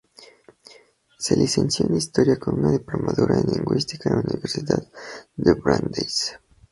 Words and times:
Se 1.19 1.35
licenció 1.37 1.85
en 1.85 1.95
historia 1.95 2.37
con 2.39 2.57
una 2.57 2.71
diplomatura 2.71 3.37
en 3.39 3.45
lingüística 3.51 4.09
en 4.09 4.15
la 4.15 4.21
universidad 4.21 4.83
de 5.35 5.53
Brandeis. 5.53 6.39